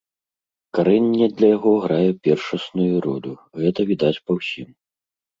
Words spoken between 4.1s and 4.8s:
па ўсім.